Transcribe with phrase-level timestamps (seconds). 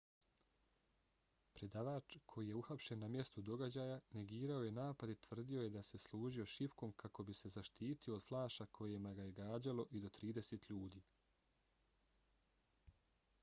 [1.57, 6.01] predavač koji je uhapšen na mjestu događaja negirao je napad i tvrdio je da se
[6.05, 10.69] služio šipkom kako bi se zaštitio od flaša kojima ga je gađalo i do trideset
[10.73, 11.05] ljudi